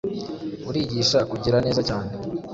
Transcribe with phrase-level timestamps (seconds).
[0.69, 2.11] urigisha kugira neza cyane